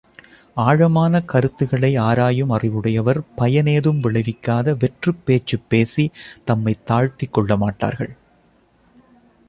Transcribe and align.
ஆழமான 0.57 1.21
கருத்துகளை 1.21 1.95
ஆராயும் 1.95 2.49
அறிவு 2.49 2.75
உடையவர் 2.75 3.21
பயன் 3.35 3.65
ஏதும் 3.65 4.01
விளைவிக்காத 4.01 4.75
வெற்றுப் 4.79 5.25
பேச்சுப் 5.25 5.69
பேசித் 5.69 6.11
தம்மைத் 6.45 6.91
தாழ்த்திக்கொள்ள 6.91 7.57
மாட்டார்கள். 7.57 8.17